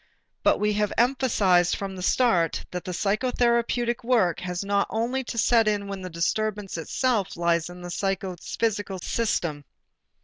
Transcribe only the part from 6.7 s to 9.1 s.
itself lies in the psychophysical